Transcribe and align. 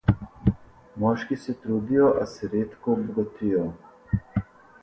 Moški 1.03 1.37
se 1.43 1.55
trudijo, 1.65 2.09
a 2.23 2.25
se 2.33 2.51
redko 2.57 2.97
obogatijo. 2.97 3.67